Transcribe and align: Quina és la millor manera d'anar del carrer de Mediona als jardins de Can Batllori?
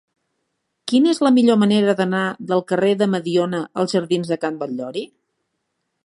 Quina 0.91 1.09
és 1.15 1.19
la 1.25 1.31
millor 1.33 1.59
manera 1.63 1.93
d'anar 1.99 2.23
del 2.51 2.63
carrer 2.71 2.93
de 3.01 3.07
Mediona 3.15 3.59
als 3.83 3.93
jardins 3.97 4.31
de 4.33 4.39
Can 4.47 4.57
Batllori? 4.63 5.05